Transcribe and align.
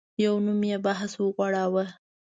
پر 0.15 0.31
نوم 0.45 0.61
یې 0.69 0.77
بحث 0.85 1.11
وغوړاوه. 1.17 1.85